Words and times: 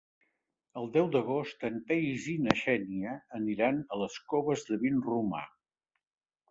El 0.81 0.87
deu 0.95 1.09
d'agost 1.15 1.67
en 1.69 1.77
Peris 1.91 2.25
i 2.33 2.35
na 2.47 2.57
Xènia 2.63 3.15
aniran 3.43 3.79
a 3.95 4.01
les 4.05 4.19
Coves 4.35 4.69
de 4.73 4.83
Vinromà. 4.87 5.49